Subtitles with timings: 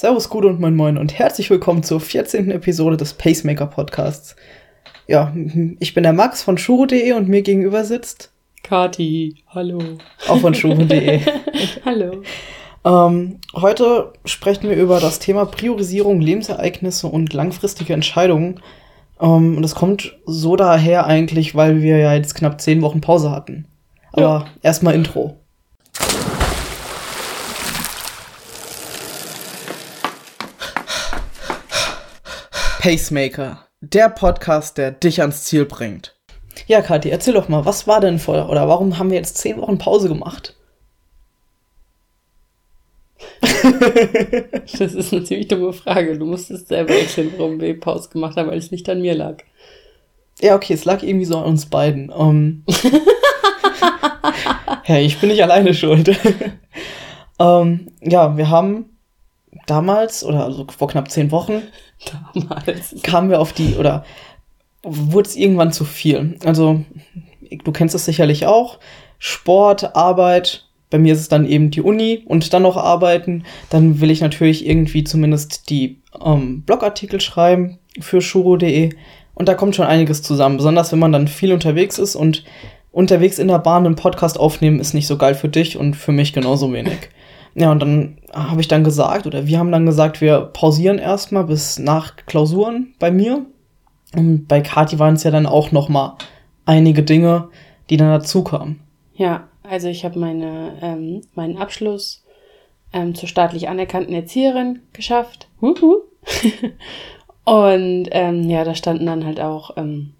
[0.00, 2.50] Servus, Gute und Moin Moin und herzlich willkommen zur 14.
[2.52, 4.34] Episode des Pacemaker Podcasts.
[5.06, 5.30] Ja,
[5.78, 8.32] ich bin der Max von Shuro.de und mir gegenüber sitzt
[8.62, 9.78] Kati, hallo.
[10.26, 11.20] Auch von Shuro.de.
[11.84, 12.22] hallo.
[12.82, 18.62] Ähm, heute sprechen wir über das Thema Priorisierung, Lebensereignisse und langfristige Entscheidungen.
[19.20, 23.32] Ähm, und das kommt so daher eigentlich, weil wir ja jetzt knapp zehn Wochen Pause
[23.32, 23.66] hatten.
[24.12, 24.44] Aber ja.
[24.62, 25.39] erstmal Intro.
[32.80, 36.16] Pacemaker, der Podcast, der dich ans Ziel bringt.
[36.66, 39.60] Ja, Kathi, erzähl doch mal, was war denn vor, oder warum haben wir jetzt zehn
[39.60, 40.56] Wochen Pause gemacht?
[43.42, 46.18] das ist eine ziemlich dumme Frage.
[46.18, 49.42] Du musstest selber erklären, warum wir Pause gemacht haben, weil es nicht an mir lag.
[50.40, 52.08] Ja, okay, es lag irgendwie so an uns beiden.
[52.08, 52.64] Um,
[54.84, 56.18] hey, ich bin nicht alleine schuld.
[57.36, 58.86] um, ja, wir haben
[59.70, 61.62] damals, oder also vor knapp zehn Wochen,
[62.34, 62.94] damals.
[63.02, 64.04] kamen wir auf die, oder
[64.82, 66.38] wurde es irgendwann zu viel.
[66.44, 66.84] Also,
[67.64, 68.78] du kennst es sicherlich auch.
[69.18, 73.44] Sport, Arbeit, bei mir ist es dann eben die Uni und dann noch arbeiten.
[73.70, 78.90] Dann will ich natürlich irgendwie zumindest die ähm, Blogartikel schreiben für shuro.de.
[79.34, 80.56] Und da kommt schon einiges zusammen.
[80.56, 82.44] Besonders wenn man dann viel unterwegs ist und
[82.90, 86.12] unterwegs in der Bahn einen Podcast aufnehmen, ist nicht so geil für dich und für
[86.12, 86.98] mich genauso wenig.
[87.54, 91.44] Ja, und dann habe ich dann gesagt, oder wir haben dann gesagt, wir pausieren erstmal
[91.44, 93.44] bis nach Klausuren bei mir.
[94.14, 96.16] Und bei Kati waren es ja dann auch noch mal
[96.64, 97.48] einige Dinge,
[97.88, 98.80] die dann dazu kamen.
[99.14, 102.24] Ja, also ich habe meine, ähm, meinen Abschluss
[102.92, 105.48] ähm, zur staatlich anerkannten Erzieherin geschafft.
[107.44, 110.14] Und ähm, ja, da standen dann halt auch ähm,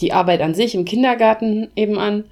[0.00, 2.24] die Arbeit an sich im Kindergarten eben an.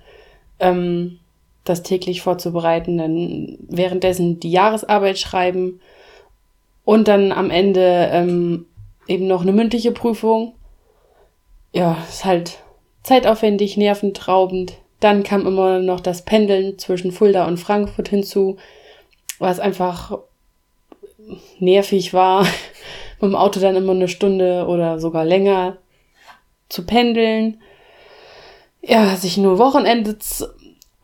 [1.66, 5.80] Das täglich vorzubereiten, dann währenddessen die Jahresarbeit schreiben
[6.84, 8.66] und dann am Ende ähm,
[9.08, 10.54] eben noch eine mündliche Prüfung.
[11.72, 12.58] Ja, ist halt
[13.02, 14.74] zeitaufwendig, nerventraubend.
[15.00, 18.56] Dann kam immer noch das Pendeln zwischen Fulda und Frankfurt hinzu,
[19.38, 20.18] was einfach
[21.58, 22.42] nervig war,
[23.20, 25.78] mit dem Auto dann immer eine Stunde oder sogar länger
[26.68, 27.60] zu pendeln.
[28.82, 30.16] Ja, sich nur Wochenende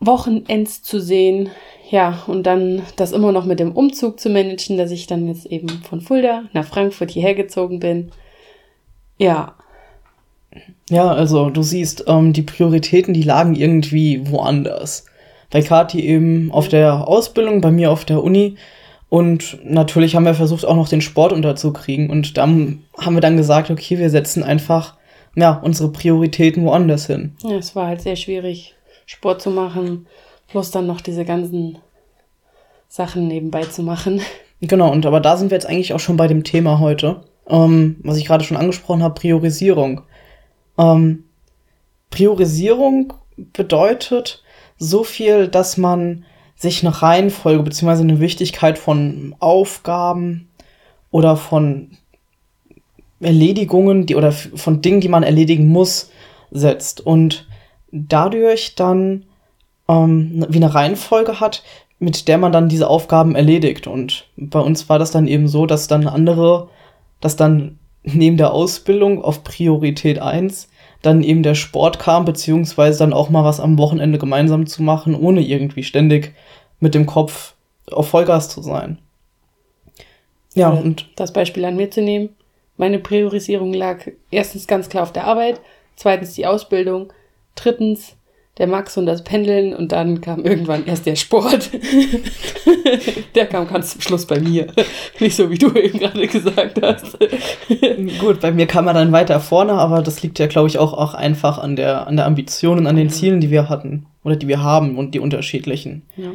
[0.05, 1.49] Wochenends zu sehen.
[1.89, 5.45] Ja, und dann das immer noch mit dem Umzug zu managen, dass ich dann jetzt
[5.45, 8.11] eben von Fulda nach Frankfurt hierher gezogen bin.
[9.17, 9.55] Ja.
[10.89, 15.05] Ja, also du siehst, ähm, die Prioritäten, die lagen irgendwie woanders.
[15.51, 18.55] Bei Kati eben auf der Ausbildung, bei mir auf der Uni.
[19.09, 22.09] Und natürlich haben wir versucht, auch noch den Sport unterzukriegen.
[22.09, 24.95] Und dann haben wir dann gesagt, okay, wir setzen einfach
[25.35, 27.35] ja, unsere Prioritäten woanders hin.
[27.43, 28.73] Ja, es war halt sehr schwierig.
[29.05, 30.07] Sport zu machen,
[30.47, 31.77] plus dann noch diese ganzen
[32.87, 34.21] Sachen nebenbei zu machen.
[34.61, 37.97] Genau, und aber da sind wir jetzt eigentlich auch schon bei dem Thema heute, ähm,
[38.01, 40.01] was ich gerade schon angesprochen habe, Priorisierung.
[40.77, 41.25] Ähm,
[42.09, 44.43] Priorisierung bedeutet
[44.77, 46.25] so viel, dass man
[46.55, 48.01] sich eine Reihenfolge bzw.
[48.01, 50.47] eine Wichtigkeit von Aufgaben
[51.11, 51.97] oder von
[53.19, 56.11] Erledigungen, die oder von Dingen, die man erledigen muss,
[56.51, 57.01] setzt.
[57.01, 57.47] Und
[57.93, 59.25] dadurch dann
[59.87, 61.63] ähm, wie eine Reihenfolge hat,
[61.99, 63.87] mit der man dann diese Aufgaben erledigt.
[63.87, 66.69] Und bei uns war das dann eben so, dass dann andere,
[67.21, 70.67] dass dann neben der Ausbildung auf Priorität 1
[71.01, 75.15] dann eben der Sport kam, beziehungsweise dann auch mal was am Wochenende gemeinsam zu machen,
[75.15, 76.33] ohne irgendwie ständig
[76.79, 77.55] mit dem Kopf
[77.91, 78.97] auf Vollgas zu sein.
[80.53, 82.29] Ja, Oder und das Beispiel an mir zu nehmen.
[82.77, 85.61] Meine Priorisierung lag erstens ganz klar auf der Arbeit,
[85.95, 87.13] zweitens die Ausbildung,
[87.55, 88.17] drittens
[88.59, 91.71] der Max und das Pendeln und dann kam irgendwann erst der Sport.
[93.35, 94.67] der kam ganz zum Schluss bei mir.
[95.19, 97.17] Nicht so, wie du eben gerade gesagt hast.
[98.19, 100.93] Gut, bei mir kam er dann weiter vorne, aber das liegt ja, glaube ich, auch,
[100.93, 104.35] auch einfach an der, an der Ambition und an den Zielen, die wir hatten oder
[104.35, 106.03] die wir haben und die unterschiedlichen.
[106.15, 106.31] Ja.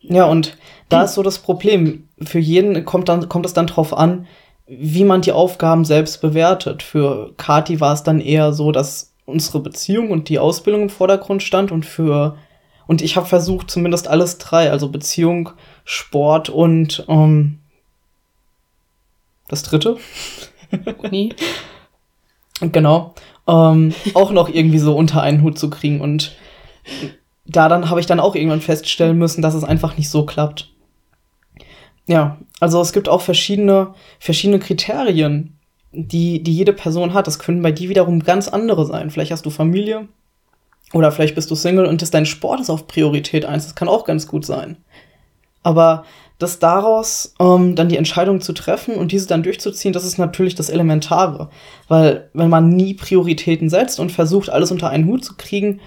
[0.00, 0.56] Ja, und
[0.88, 2.08] da ist so das Problem.
[2.22, 4.26] Für jeden kommt, dann, kommt es dann drauf an,
[4.66, 6.82] wie man die Aufgaben selbst bewertet.
[6.82, 11.42] Für Kati war es dann eher so, dass unsere Beziehung und die Ausbildung im Vordergrund
[11.42, 12.36] stand und für
[12.86, 15.50] und ich habe versucht zumindest alles drei, also Beziehung,
[15.84, 17.58] Sport und ähm,
[19.46, 19.98] das dritte.
[21.02, 21.34] Uni.
[22.60, 23.14] genau.
[23.46, 26.36] Ähm, auch noch irgendwie so unter einen Hut zu kriegen und
[27.44, 30.72] da dann habe ich dann auch irgendwann feststellen müssen, dass es einfach nicht so klappt.
[32.06, 35.57] Ja, also es gibt auch verschiedene, verschiedene Kriterien,
[35.92, 37.26] die, die jede Person hat.
[37.26, 39.10] Das können bei dir wiederum ganz andere sein.
[39.10, 40.08] Vielleicht hast du Familie
[40.92, 43.64] oder vielleicht bist du Single und ist dein Sport ist auf Priorität 1.
[43.64, 44.76] Das kann auch ganz gut sein.
[45.62, 46.04] Aber
[46.38, 50.54] dass daraus ähm, dann die Entscheidung zu treffen und diese dann durchzuziehen, das ist natürlich
[50.54, 51.50] das Elementare.
[51.88, 55.80] Weil wenn man nie Prioritäten setzt und versucht, alles unter einen Hut zu kriegen,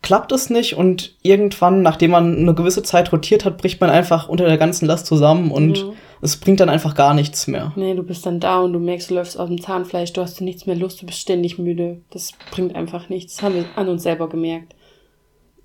[0.00, 4.28] klappt es nicht und irgendwann, nachdem man eine gewisse Zeit rotiert hat, bricht man einfach
[4.28, 5.92] unter der ganzen Last zusammen und mhm.
[6.20, 7.72] Es bringt dann einfach gar nichts mehr.
[7.76, 10.40] Nee, du bist dann da und du merkst, du läufst aus dem Zahnfleisch, du hast
[10.40, 12.00] nichts mehr Lust, du bist ständig müde.
[12.10, 13.36] Das bringt einfach nichts.
[13.36, 14.74] Das haben wir an uns selber gemerkt.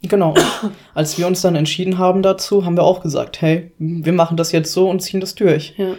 [0.01, 0.35] Genau.
[0.93, 4.51] Als wir uns dann entschieden haben dazu, haben wir auch gesagt, hey, wir machen das
[4.51, 5.73] jetzt so und ziehen das durch.
[5.77, 5.95] Ja.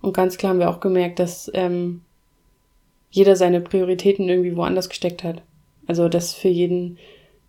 [0.00, 2.02] Und ganz klar haben wir auch gemerkt, dass ähm,
[3.10, 5.42] jeder seine Prioritäten irgendwie woanders gesteckt hat.
[5.86, 6.98] Also, dass für jeden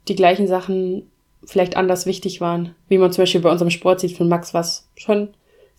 [0.08, 1.04] die gleichen Sachen
[1.46, 2.76] vielleicht anders wichtig waren.
[2.88, 5.30] Wie man zum Beispiel bei unserem Sport sieht, von Max war es schon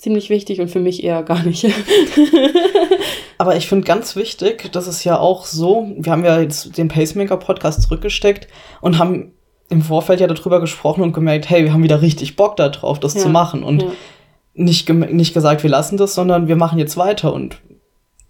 [0.02, 1.64] ziemlich wichtig und für mich eher gar nicht.
[3.38, 6.88] Aber ich finde ganz wichtig, das ist ja auch so, wir haben ja jetzt den
[6.88, 8.48] Pacemaker-Podcast zurückgesteckt
[8.80, 9.32] und haben
[9.68, 13.14] im Vorfeld ja darüber gesprochen und gemerkt, hey, wir haben wieder richtig Bock darauf, das
[13.14, 13.62] ja, zu machen.
[13.62, 13.88] Und ja.
[14.54, 17.58] nicht, nicht gesagt, wir lassen das, sondern wir machen jetzt weiter und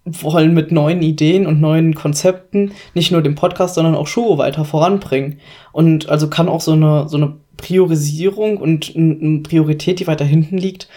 [0.05, 4.67] wollen mit neuen Ideen und neuen Konzepten nicht nur den Podcast, sondern auch Show weiter
[4.67, 5.41] voranbringen.
[5.73, 10.59] Und also kann auch so eine, so eine Priorisierung und eine Priorität, die weiter hinten
[10.59, 10.89] liegt,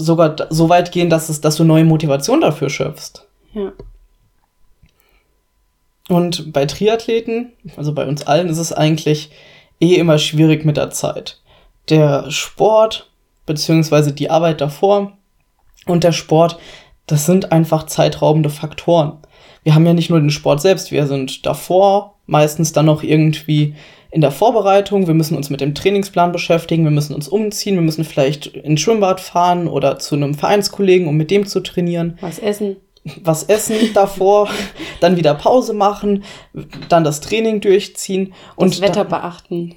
[0.00, 3.26] sogar so weit gehen, dass, es, dass du neue Motivation dafür schöpfst.
[3.54, 3.72] Ja.
[6.08, 9.30] Und bei Triathleten, also bei uns allen, ist es eigentlich
[9.80, 11.40] eh immer schwierig mit der Zeit.
[11.88, 13.10] Der Sport,
[13.46, 15.12] beziehungsweise die Arbeit davor
[15.86, 16.58] und der Sport
[17.10, 19.18] das sind einfach zeitraubende Faktoren.
[19.64, 23.74] Wir haben ja nicht nur den Sport selbst, wir sind davor, meistens dann noch irgendwie
[24.10, 27.82] in der Vorbereitung, wir müssen uns mit dem Trainingsplan beschäftigen, wir müssen uns umziehen, wir
[27.82, 32.18] müssen vielleicht ins Schwimmbad fahren oder zu einem Vereinskollegen, um mit dem zu trainieren.
[32.20, 32.76] Was essen.
[33.22, 34.48] Was essen davor,
[35.00, 36.24] dann wieder Pause machen,
[36.88, 39.76] dann das Training durchziehen und das Wetter beachten.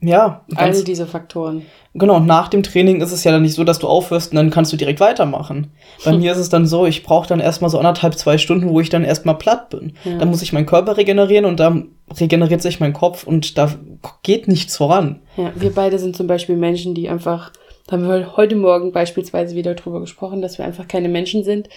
[0.00, 0.44] Ja.
[0.54, 1.66] All diese Faktoren.
[1.94, 4.36] Genau, und nach dem Training ist es ja dann nicht so, dass du aufhörst und
[4.36, 5.72] dann kannst du direkt weitermachen.
[6.04, 8.80] Bei mir ist es dann so, ich brauche dann erstmal so anderthalb, zwei Stunden, wo
[8.80, 9.94] ich dann erstmal platt bin.
[10.04, 10.18] Ja.
[10.18, 11.88] Dann muss ich meinen Körper regenerieren und dann
[12.18, 13.74] regeneriert sich mein Kopf und da
[14.22, 15.20] geht nichts voran.
[15.36, 17.50] Ja, wir beide sind zum Beispiel Menschen, die einfach,
[17.88, 21.68] da haben wir heute Morgen beispielsweise wieder drüber gesprochen, dass wir einfach keine Menschen sind,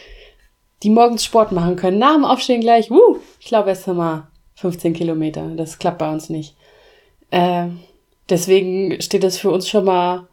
[0.84, 1.98] die morgens Sport machen können.
[1.98, 5.48] Nach dem Aufstehen gleich, wuh, ich glaube erst einmal 15 Kilometer.
[5.56, 6.56] Das klappt bei uns nicht.
[7.34, 7.70] Äh,
[8.30, 10.28] deswegen steht das für uns schon mal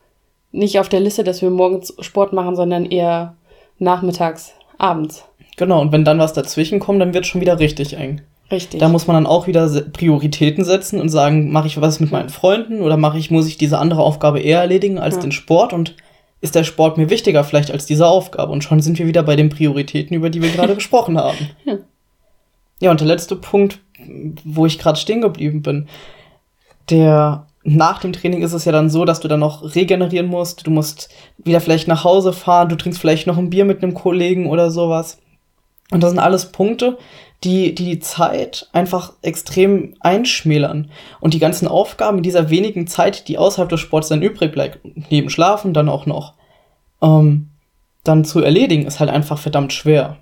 [0.53, 3.37] nicht auf der Liste, dass wir morgens Sport machen, sondern eher
[3.79, 5.25] nachmittags, abends.
[5.57, 8.21] Genau, und wenn dann was dazwischen kommt, dann wird es schon wieder richtig eng.
[8.51, 8.81] Richtig.
[8.81, 12.29] Da muss man dann auch wieder Prioritäten setzen und sagen, mache ich was mit meinen
[12.29, 15.23] Freunden oder mache ich, muss ich diese andere Aufgabe eher erledigen als ja.
[15.23, 15.97] den Sport und
[16.43, 18.53] ist der Sport mir wichtiger vielleicht als diese Aufgabe?
[18.53, 21.49] Und schon sind wir wieder bei den Prioritäten, über die wir gerade gesprochen haben.
[21.65, 21.79] Ja.
[22.81, 23.79] ja, und der letzte Punkt,
[24.45, 25.89] wo ich gerade stehen geblieben bin,
[26.91, 30.67] der nach dem Training ist es ja dann so, dass du dann noch regenerieren musst.
[30.67, 33.95] Du musst wieder vielleicht nach Hause fahren, du trinkst vielleicht noch ein Bier mit einem
[33.95, 35.19] Kollegen oder sowas.
[35.91, 36.97] Und das sind alles Punkte,
[37.45, 40.91] die, die die Zeit einfach extrem einschmälern.
[41.21, 45.31] Und die ganzen Aufgaben dieser wenigen Zeit, die außerhalb des Sports dann übrig bleibt, neben
[45.31, 46.35] Schlafen dann auch noch,
[47.03, 47.51] ähm,
[48.05, 50.17] dann zu erledigen, ist halt einfach verdammt schwer.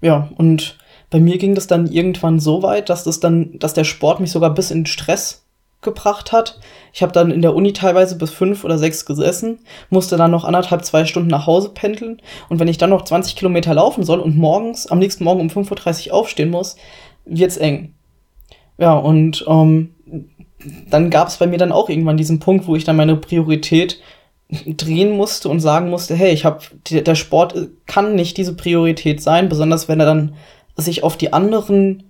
[0.00, 0.78] Ja, und
[1.10, 4.30] bei mir ging das dann irgendwann so weit, dass das dann, dass der Sport mich
[4.30, 5.44] sogar bis in Stress
[5.80, 6.58] gebracht hat.
[6.92, 9.60] Ich habe dann in der Uni teilweise bis fünf oder sechs gesessen,
[9.90, 12.20] musste dann noch anderthalb, zwei Stunden nach Hause pendeln.
[12.48, 15.48] Und wenn ich dann noch 20 Kilometer laufen soll und morgens, am nächsten Morgen um
[15.48, 16.76] 5.30 Uhr aufstehen muss,
[17.24, 17.94] wird's eng.
[18.76, 19.94] Ja, und ähm,
[20.90, 24.00] dann gab es bei mir dann auch irgendwann diesen Punkt, wo ich dann meine Priorität
[24.50, 26.60] drehen musste und sagen musste, hey, ich habe
[26.90, 27.54] der Sport
[27.86, 30.34] kann nicht diese Priorität sein, besonders wenn er dann
[30.78, 32.04] sich auf die anderen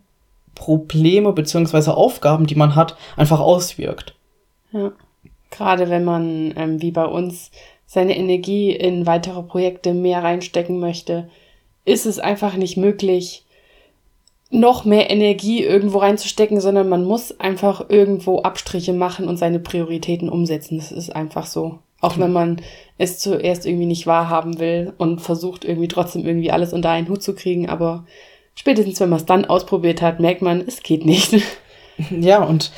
[0.55, 4.15] Probleme beziehungsweise Aufgaben, die man hat, einfach auswirkt.
[4.73, 4.93] Ja.
[5.51, 7.51] Gerade wenn man, ähm, wie bei uns,
[7.87, 11.31] seine Energie in weitere Projekte mehr reinstecken möchte,
[11.87, 13.47] ist es einfach nicht möglich,
[14.51, 20.29] noch mehr Energie irgendwo reinzustecken, sondern man muss einfach irgendwo Abstriche machen und seine Prioritäten
[20.29, 20.79] umsetzen.
[20.79, 21.79] Das ist einfach so.
[22.01, 22.61] Auch wenn man
[22.97, 27.23] es zuerst irgendwie nicht wahrhaben will und versucht irgendwie trotzdem irgendwie alles unter einen Hut
[27.23, 28.05] zu kriegen, aber
[28.59, 31.35] spätestens wenn man es dann ausprobiert hat, merkt man, es geht nicht.
[32.11, 32.71] Ja, und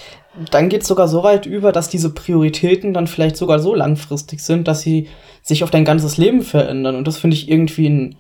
[0.50, 4.40] dann geht es sogar so weit über, dass diese Prioritäten dann vielleicht sogar so langfristig
[4.40, 5.08] sind, dass sie
[5.42, 6.96] sich auf dein ganzes Leben verändern.
[6.96, 8.16] Und das finde ich irgendwie ein,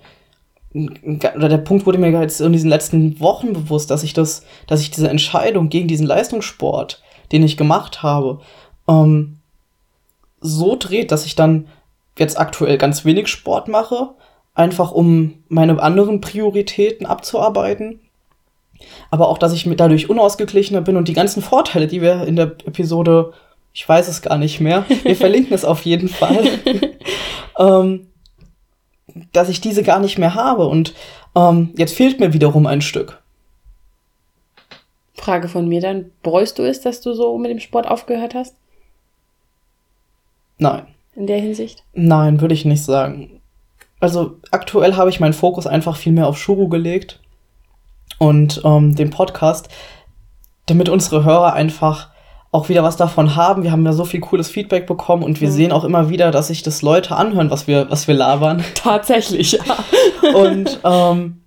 [1.34, 4.82] oder der Punkt wurde mir jetzt in diesen letzten Wochen bewusst, dass ich das, dass
[4.82, 7.02] ich diese Entscheidung gegen diesen Leistungssport,
[7.32, 8.40] den ich gemacht habe,
[8.86, 9.38] ähm,
[10.42, 11.66] so dreht, dass ich dann
[12.18, 14.10] jetzt aktuell ganz wenig Sport mache,
[14.54, 18.00] einfach um meine anderen Prioritäten abzuarbeiten.
[19.10, 22.36] Aber auch, dass ich mit dadurch unausgeglichener bin und die ganzen Vorteile, die wir in
[22.36, 23.32] der Episode
[23.72, 24.84] Ich weiß es gar nicht mehr.
[25.02, 26.44] Wir verlinken es auf jeden Fall.
[27.58, 28.06] ähm,
[29.32, 30.66] dass ich diese gar nicht mehr habe.
[30.66, 30.94] Und
[31.34, 33.20] ähm, jetzt fehlt mir wiederum ein Stück.
[35.14, 38.56] Frage von mir dann, bereust du es, dass du so mit dem Sport aufgehört hast?
[40.58, 40.86] Nein.
[41.14, 41.84] In der Hinsicht?
[41.92, 43.39] Nein, würde ich nicht sagen.
[44.00, 47.20] Also aktuell habe ich meinen Fokus einfach viel mehr auf Shuru gelegt
[48.18, 49.68] und ähm, den Podcast,
[50.66, 52.08] damit unsere Hörer einfach
[52.52, 53.62] auch wieder was davon haben.
[53.62, 55.52] Wir haben ja so viel cooles Feedback bekommen und wir mhm.
[55.52, 58.64] sehen auch immer wieder, dass sich das Leute anhören, was wir, was wir labern.
[58.74, 59.62] Tatsächlich, ja.
[60.34, 61.42] und ähm,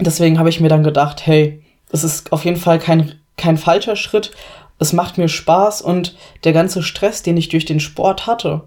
[0.00, 3.96] deswegen habe ich mir dann gedacht, hey, es ist auf jeden Fall kein, kein falscher
[3.96, 4.32] Schritt.
[4.78, 8.64] Es macht mir Spaß und der ganze Stress, den ich durch den Sport hatte,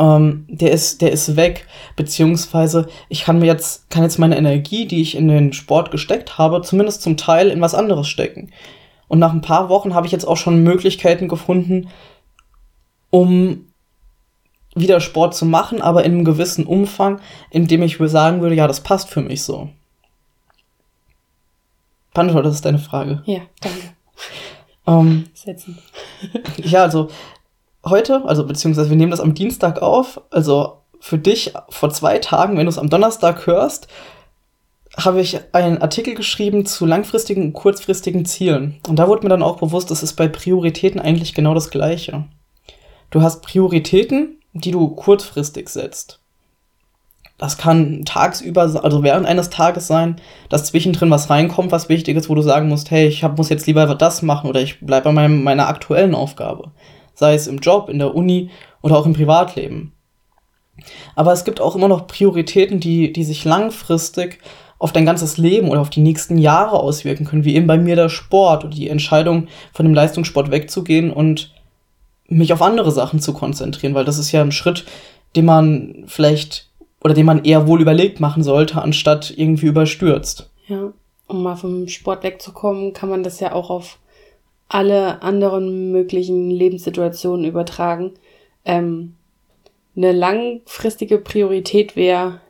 [0.00, 1.66] ähm, der ist, der ist weg.
[1.94, 6.38] Beziehungsweise ich kann mir jetzt, kann jetzt meine Energie, die ich in den Sport gesteckt
[6.38, 8.50] habe, zumindest zum Teil in was anderes stecken.
[9.08, 11.88] Und nach ein paar Wochen habe ich jetzt auch schon Möglichkeiten gefunden,
[13.10, 13.66] um
[14.74, 18.66] wieder Sport zu machen, aber in einem gewissen Umfang, in dem ich sagen würde, ja,
[18.66, 19.68] das passt für mich so.
[22.14, 23.22] Pancho, das ist deine Frage.
[23.26, 23.94] Ja, danke.
[24.86, 25.78] Ähm, Setzen.
[26.56, 27.10] ja, also
[27.84, 32.56] heute, also beziehungsweise wir nehmen das am Dienstag auf, also für dich vor zwei Tagen,
[32.56, 33.88] wenn du es am Donnerstag hörst,
[34.96, 38.80] habe ich einen Artikel geschrieben zu langfristigen und kurzfristigen Zielen.
[38.88, 42.24] Und da wurde mir dann auch bewusst, das ist bei Prioritäten eigentlich genau das Gleiche.
[43.10, 46.20] Du hast Prioritäten, die du kurzfristig setzt.
[47.38, 50.16] Das kann tagsüber, also während eines Tages sein,
[50.50, 53.48] dass zwischendrin was reinkommt, was wichtig ist, wo du sagen musst, hey, ich hab, muss
[53.48, 56.72] jetzt lieber das machen oder ich bleibe bei meinem, meiner aktuellen Aufgabe.
[57.20, 58.48] Sei es im Job, in der Uni
[58.80, 59.92] oder auch im Privatleben.
[61.14, 64.38] Aber es gibt auch immer noch Prioritäten, die, die sich langfristig
[64.78, 67.94] auf dein ganzes Leben oder auf die nächsten Jahre auswirken können, wie eben bei mir
[67.94, 71.52] der Sport und die Entscheidung, von dem Leistungssport wegzugehen und
[72.26, 74.86] mich auf andere Sachen zu konzentrieren, weil das ist ja ein Schritt,
[75.36, 76.70] den man vielleicht
[77.04, 80.48] oder den man eher wohl überlegt machen sollte, anstatt irgendwie überstürzt.
[80.68, 80.94] Ja,
[81.26, 83.98] um mal vom Sport wegzukommen, kann man das ja auch auf
[84.70, 88.12] alle anderen möglichen Lebenssituationen übertragen.
[88.64, 89.16] Ähm,
[89.96, 92.40] eine langfristige Priorität wäre,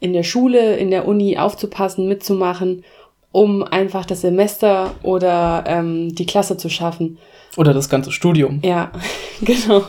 [0.00, 2.82] in der Schule, in der Uni aufzupassen, mitzumachen,
[3.30, 7.18] um einfach das Semester oder ähm, die Klasse zu schaffen.
[7.56, 8.60] Oder das ganze Studium.
[8.64, 8.90] Ja,
[9.42, 9.82] genau.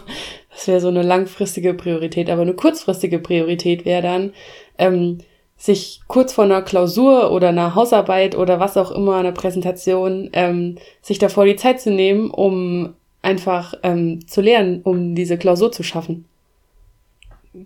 [0.52, 2.30] Das wäre so eine langfristige Priorität.
[2.30, 4.34] Aber eine kurzfristige Priorität wäre dann,
[4.78, 5.20] ähm,
[5.58, 10.78] sich kurz vor einer Klausur oder einer Hausarbeit oder was auch immer, einer Präsentation, ähm,
[11.02, 15.84] sich davor die Zeit zu nehmen, um einfach ähm, zu lernen, um diese Klausur zu
[15.84, 16.26] schaffen.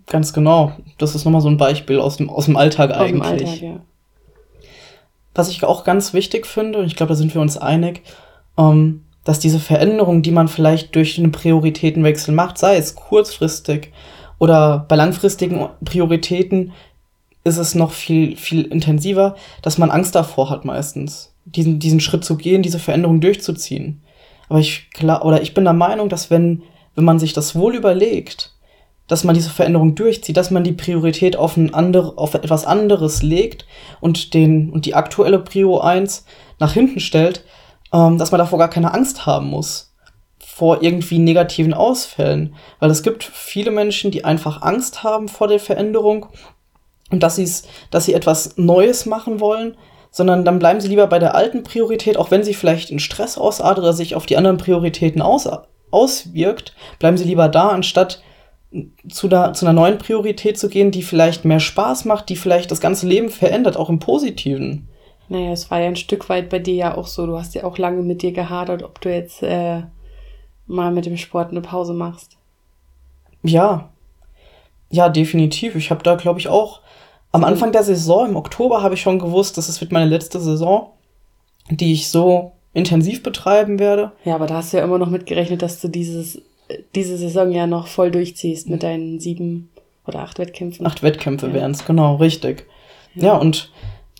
[0.05, 0.73] Ganz genau.
[0.97, 3.13] Das ist nochmal so ein Beispiel aus dem, aus dem Alltag aus eigentlich.
[3.13, 3.79] Dem Alltag, ja.
[5.33, 8.01] Was ich auch ganz wichtig finde, und ich glaube, da sind wir uns einig,
[8.57, 13.91] ähm, dass diese Veränderung, die man vielleicht durch einen Prioritätenwechsel macht, sei es kurzfristig
[14.39, 16.73] oder bei langfristigen Prioritäten,
[17.47, 22.23] ist es noch viel, viel intensiver, dass man Angst davor hat meistens, diesen, diesen Schritt
[22.23, 24.03] zu gehen, diese Veränderung durchzuziehen.
[24.49, 26.63] Aber ich, klar, oder ich bin der Meinung, dass wenn,
[26.95, 28.53] wenn man sich das wohl überlegt,
[29.07, 33.23] dass man diese Veränderung durchzieht, dass man die Priorität auf, ein andere, auf etwas anderes
[33.23, 33.65] legt
[34.01, 36.25] und, den, und die aktuelle Prio 1
[36.59, 37.45] nach hinten stellt,
[37.93, 39.87] ähm, dass man davor gar keine Angst haben muss
[40.57, 42.55] vor irgendwie negativen Ausfällen.
[42.79, 46.25] Weil es gibt viele Menschen, die einfach Angst haben vor der Veränderung
[47.11, 49.77] und dass, dass sie etwas Neues machen wollen,
[50.11, 53.37] sondern dann bleiben sie lieber bei der alten Priorität, auch wenn sie vielleicht in Stress
[53.37, 55.47] ausartet oder sich auf die anderen Prioritäten aus,
[55.91, 58.21] auswirkt, bleiben sie lieber da, anstatt
[59.09, 62.71] zu, da, zu einer neuen Priorität zu gehen, die vielleicht mehr Spaß macht, die vielleicht
[62.71, 64.89] das ganze Leben verändert, auch im Positiven.
[65.29, 67.25] Naja, es war ja ein Stück weit bei dir ja auch so.
[67.25, 69.83] Du hast ja auch lange mit dir gehadert, ob du jetzt äh,
[70.67, 72.37] mal mit dem Sport eine Pause machst.
[73.43, 73.89] Ja.
[74.89, 75.75] Ja, definitiv.
[75.75, 76.81] Ich habe da, glaube ich, auch
[77.37, 80.39] am Anfang der Saison, im Oktober, habe ich schon gewusst, dass es wird meine letzte
[80.39, 80.91] Saison,
[81.69, 84.11] die ich so intensiv betreiben werde.
[84.25, 86.41] Ja, aber da hast du ja immer noch mitgerechnet, dass du dieses
[86.95, 89.69] diese Saison ja noch voll durchziehst mit deinen sieben
[90.05, 90.85] oder acht Wettkämpfen.
[90.85, 91.53] Acht Wettkämpfe ja.
[91.53, 92.65] wären es, genau, richtig.
[93.15, 93.25] Ja.
[93.25, 93.71] ja, und.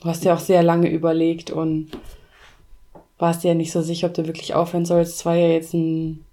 [0.02, 1.90] Du hast ja auch sehr lange überlegt und
[3.18, 5.16] warst ja nicht so sicher, ob du wirklich aufhören sollst.
[5.16, 6.24] Es war ja jetzt ein,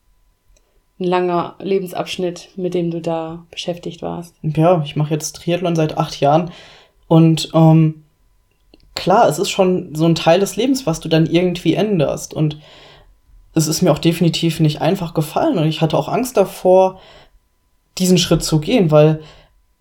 [1.01, 4.37] ein langer Lebensabschnitt, mit dem du da beschäftigt warst.
[4.43, 6.53] Ja, ich mache jetzt Triathlon seit acht Jahren
[7.09, 8.05] und ähm,
[8.95, 12.33] klar, es ist schon so ein Teil des Lebens, was du dann irgendwie änderst.
[12.33, 12.59] Und
[13.55, 17.01] es ist mir auch definitiv nicht einfach gefallen und ich hatte auch Angst davor,
[17.99, 19.23] diesen Schritt zu gehen, weil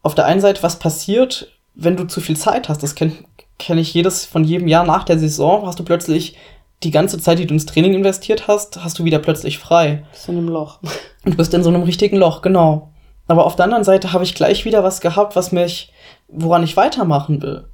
[0.01, 2.83] auf der einen Seite was passiert, wenn du zu viel Zeit hast.
[2.83, 3.13] Das kenne
[3.57, 6.35] kenn ich jedes von jedem Jahr nach der Saison, hast du plötzlich
[6.83, 10.05] die ganze Zeit, die du ins Training investiert hast, hast du wieder plötzlich frei.
[10.11, 10.79] Bist in einem Loch.
[10.81, 10.91] Und
[11.31, 12.91] du bist in so einem richtigen Loch, genau.
[13.27, 15.91] Aber auf der anderen Seite habe ich gleich wieder was gehabt, was mich,
[16.27, 17.65] woran ich weitermachen will.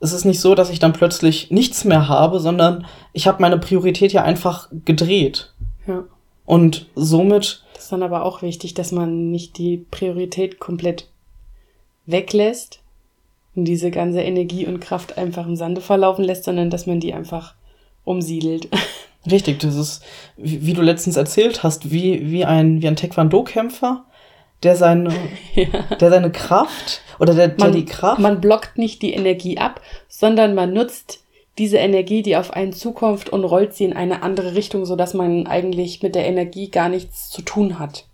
[0.00, 3.58] Es ist nicht so, dass ich dann plötzlich nichts mehr habe, sondern ich habe meine
[3.58, 5.52] Priorität ja einfach gedreht.
[5.86, 6.04] Ja.
[6.44, 7.64] Und somit.
[7.74, 11.08] Das ist dann aber auch wichtig, dass man nicht die Priorität komplett
[12.06, 12.80] weglässt
[13.54, 17.14] und diese ganze Energie und Kraft einfach im Sande verlaufen lässt, sondern dass man die
[17.14, 17.54] einfach
[18.04, 18.68] umsiedelt.
[19.30, 20.02] Richtig, das ist,
[20.36, 24.04] wie, wie du letztens erzählt hast, wie, wie ein, wie ein Taekwondo-Kämpfer,
[24.62, 25.14] der seine,
[25.54, 25.66] ja.
[25.98, 28.20] der seine Kraft oder der, man, der die Kraft.
[28.20, 31.24] Man blockt nicht die Energie ab, sondern man nutzt
[31.56, 35.46] diese Energie, die auf einen zukommt und rollt sie in eine andere Richtung, sodass man
[35.46, 38.06] eigentlich mit der Energie gar nichts zu tun hat.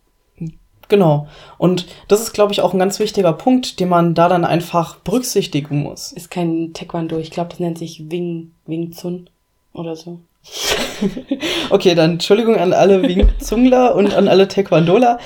[0.89, 1.29] Genau.
[1.57, 4.97] Und das ist, glaube ich, auch ein ganz wichtiger Punkt, den man da dann einfach
[4.97, 6.13] berücksichtigen muss.
[6.13, 9.31] Ist kein Taekwondo, ich glaube, das nennt sich Wing, Wing Chun
[9.73, 10.21] oder so.
[11.71, 15.19] okay, dann Entschuldigung an alle Wing Zungler und an alle Taekwondoler.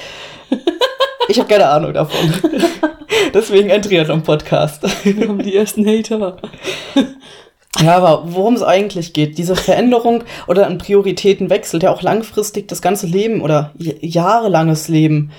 [1.28, 2.34] Ich habe keine Ahnung davon.
[3.34, 4.82] Deswegen ein Triathlon-Podcast.
[5.04, 6.36] Wir haben die ersten Hater.
[7.82, 12.82] Ja, aber worum es eigentlich geht, diese Veränderung oder ein Prioritätenwechsel, der auch langfristig das
[12.82, 15.32] ganze Leben oder jahrelanges Leben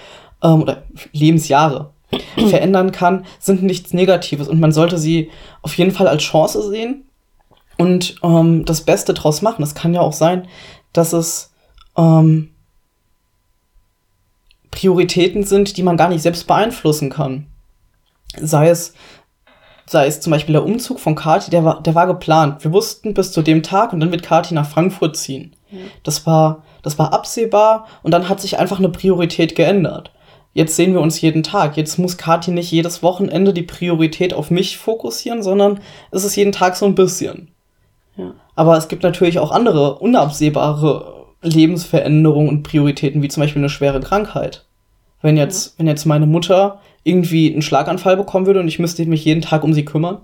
[0.44, 0.84] ähm, oder
[1.14, 1.92] Lebensjahre
[2.36, 5.30] verändern kann, sind nichts Negatives und man sollte sie
[5.62, 7.05] auf jeden Fall als Chance sehen
[7.78, 9.64] und ähm, das Beste draus machen.
[9.64, 10.48] Es kann ja auch sein,
[10.94, 11.54] dass es
[11.98, 12.52] ähm,
[14.72, 17.48] Prioritäten sind, die man gar nicht selbst beeinflussen kann.
[18.38, 18.94] Sei es,
[19.86, 22.64] sei es zum Beispiel der Umzug von Kati, der war, der war geplant.
[22.64, 25.56] Wir wussten bis zu dem Tag und dann wird Kati nach Frankfurt ziehen.
[25.72, 25.90] Mhm.
[26.04, 30.12] Das war, das war absehbar und dann hat sich einfach eine Priorität geändert.
[30.54, 31.76] Jetzt sehen wir uns jeden Tag.
[31.76, 36.54] Jetzt muss Kati nicht jedes Wochenende die Priorität auf mich fokussieren, sondern es ist jeden
[36.54, 37.55] Tag so ein bisschen.
[38.18, 38.34] Ja.
[38.56, 44.00] Aber es gibt natürlich auch andere unabsehbare Lebensveränderungen und Prioritäten, wie zum Beispiel eine schwere
[44.00, 44.66] Krankheit.
[45.22, 45.74] Wenn jetzt, ja.
[45.80, 49.64] wenn jetzt meine Mutter irgendwie einen Schlaganfall bekommen würde und ich müsste mich jeden Tag
[49.64, 50.20] um sie kümmern,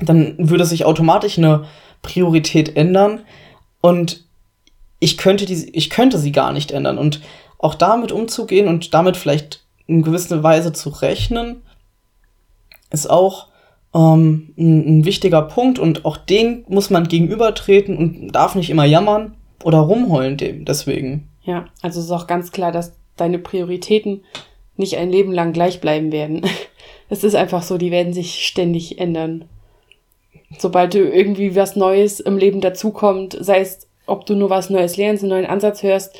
[0.00, 1.64] dann würde sich automatisch eine
[2.02, 3.20] Priorität ändern
[3.80, 4.24] und
[5.00, 7.20] ich könnte die, ich könnte sie gar nicht ändern und
[7.58, 11.62] auch damit umzugehen und damit vielleicht in gewisser Weise zu rechnen,
[12.90, 13.47] ist auch
[13.94, 18.84] ähm, ein, ein wichtiger Punkt und auch den muss man gegenübertreten und darf nicht immer
[18.84, 21.28] jammern oder rumheulen dem deswegen.
[21.42, 24.22] Ja, also es ist auch ganz klar, dass deine Prioritäten
[24.76, 26.42] nicht ein Leben lang gleich bleiben werden.
[27.10, 29.46] Es ist einfach so, die werden sich ständig ändern.
[30.58, 34.98] Sobald du irgendwie was Neues im Leben dazukommt, sei es, ob du nur was Neues
[34.98, 36.14] lernst, einen neuen Ansatz hörst,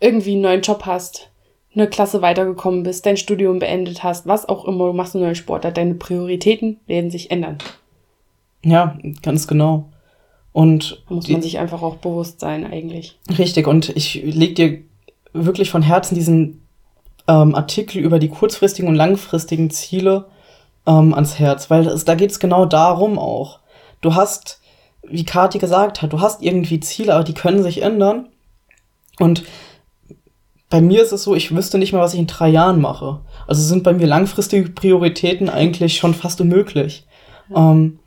[0.00, 1.29] irgendwie einen neuen Job hast,
[1.74, 5.36] eine Klasse weitergekommen bist, dein Studium beendet hast, was auch immer, du machst einen neuen
[5.36, 7.58] Sport, deine Prioritäten werden sich ändern.
[8.64, 9.88] Ja, ganz genau.
[10.52, 13.18] Und da muss man sich einfach auch bewusst sein, eigentlich.
[13.38, 14.78] Richtig, und ich leg dir
[15.32, 16.62] wirklich von Herzen diesen
[17.28, 20.26] ähm, Artikel über die kurzfristigen und langfristigen Ziele
[20.86, 23.60] ähm, ans Herz, weil es, da geht es genau darum auch.
[24.00, 24.60] Du hast,
[25.06, 28.28] wie Kathi gesagt hat, du hast irgendwie Ziele, aber die können sich ändern.
[29.20, 29.44] Und
[30.70, 33.20] bei mir ist es so, ich wüsste nicht mehr, was ich in drei Jahren mache.
[33.48, 37.06] Also sind bei mir langfristige Prioritäten eigentlich schon fast unmöglich.
[37.50, 37.72] Ja.
[37.72, 37.98] Ähm,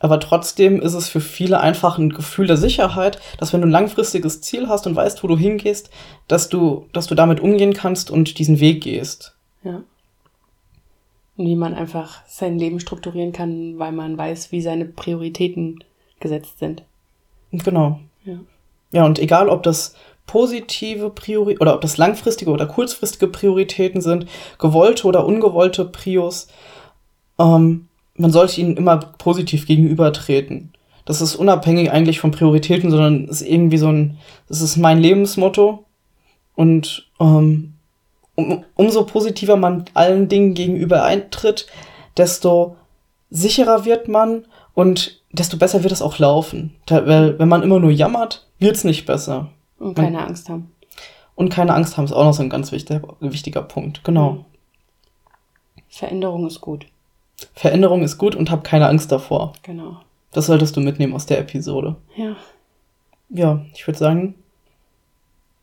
[0.00, 3.72] aber trotzdem ist es für viele einfach ein Gefühl der Sicherheit, dass wenn du ein
[3.72, 5.90] langfristiges Ziel hast und weißt, wo du hingehst,
[6.26, 9.36] dass du, dass du damit umgehen kannst und diesen Weg gehst.
[9.62, 9.82] Ja.
[11.36, 15.84] Und wie man einfach sein Leben strukturieren kann, weil man weiß, wie seine Prioritäten
[16.18, 16.82] gesetzt sind.
[17.52, 18.00] Genau.
[18.24, 18.38] Ja.
[18.92, 19.94] Ja, und egal, ob das
[20.30, 24.26] positive Priori oder ob das langfristige oder kurzfristige Prioritäten sind,
[24.58, 26.46] gewollte oder ungewollte Prios,
[27.40, 30.72] ähm, man sollte ihnen immer positiv gegenübertreten.
[31.04, 35.84] Das ist unabhängig eigentlich von Prioritäten, sondern ist irgendwie so ein, das ist mein Lebensmotto.
[36.54, 37.72] Und ähm,
[38.36, 41.66] um, umso positiver man allen Dingen gegenüber eintritt,
[42.16, 42.76] desto
[43.30, 46.76] sicherer wird man und desto besser wird es auch laufen.
[46.86, 49.48] Weil, wenn man immer nur jammert, wird es nicht besser.
[49.80, 50.70] Und keine und, Angst haben.
[51.34, 54.04] Und keine Angst haben ist auch noch so ein ganz wichtiger, wichtiger Punkt.
[54.04, 54.44] Genau.
[55.88, 56.86] Veränderung ist gut.
[57.54, 59.54] Veränderung ist gut und hab keine Angst davor.
[59.62, 59.96] Genau.
[60.32, 61.96] Das solltest du mitnehmen aus der Episode.
[62.14, 62.36] Ja.
[63.30, 64.34] Ja, ich würde sagen,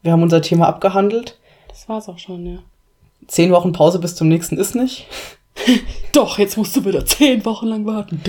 [0.02, 1.38] wir haben unser Thema abgehandelt.
[1.68, 2.60] Das war's auch schon, ja.
[3.28, 5.06] Zehn Wochen Pause bis zum nächsten ist nicht.
[6.12, 8.22] Doch, jetzt musst du wieder zehn Wochen lang warten.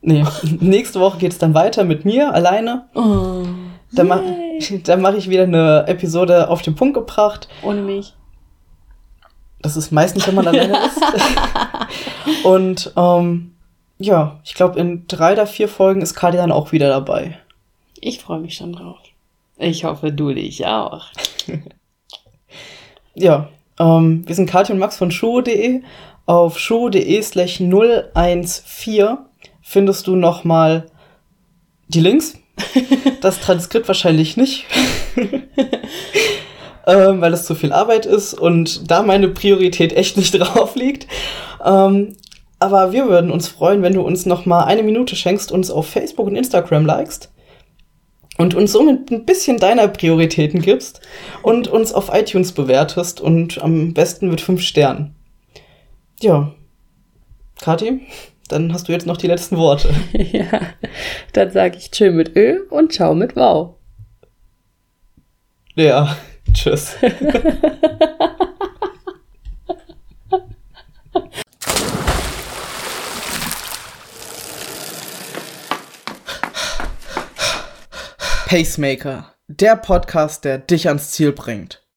[0.00, 0.24] nee,
[0.60, 2.88] nächste Woche geht's dann weiter mit mir alleine.
[2.94, 3.44] Oh,
[3.94, 4.24] da mache
[4.98, 7.48] mach ich wieder eine Episode auf den Punkt gebracht.
[7.62, 8.14] Ohne mich.
[9.60, 11.00] Das ist meistens, wenn man alleine ist.
[12.44, 13.54] Und ähm,
[13.98, 17.38] ja, ich glaube, in drei oder vier Folgen ist Kadi dann auch wieder dabei.
[18.00, 18.98] Ich freue mich schon drauf.
[19.56, 21.06] Ich hoffe, du dich auch.
[23.14, 25.82] ja, ähm, wir sind Katja und Max von show.de.
[26.26, 29.18] Auf show.de slash 014
[29.62, 30.86] findest du nochmal
[31.88, 32.38] die Links.
[33.20, 34.66] Das Transkript wahrscheinlich nicht.
[36.86, 41.06] ähm, weil es zu viel Arbeit ist und da meine Priorität echt nicht drauf liegt.
[41.64, 42.16] Ähm,
[42.60, 45.88] aber wir würden uns freuen, wenn du uns noch mal eine Minute schenkst, uns auf
[45.88, 47.30] Facebook und Instagram likest
[48.38, 51.00] und uns somit ein bisschen deiner Prioritäten gibst
[51.42, 55.14] und uns auf iTunes bewertest und am besten mit fünf Sternen.
[56.20, 56.52] Ja.
[57.60, 58.00] Kathi,
[58.48, 59.94] dann hast du jetzt noch die letzten Worte.
[60.12, 60.60] ja,
[61.32, 63.74] dann sage ich Tschö mit Ö und Ciao mit Wow.
[65.74, 66.16] Ja,
[66.52, 66.96] tschüss.
[78.46, 81.83] Pacemaker, der Podcast, der dich ans Ziel bringt.